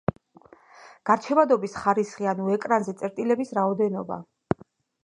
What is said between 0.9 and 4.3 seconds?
გარჩევადობის ხარისხი ანუ ეკრანზე წერტილების რაოდენობა.